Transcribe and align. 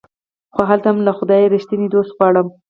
خو 0.53 0.61
هلته 0.69 0.87
هم 0.91 0.97
له 1.07 1.11
خدايه 1.19 1.51
ريښتيني 1.53 1.87
دوست 1.93 2.11
غواړم 2.17 2.47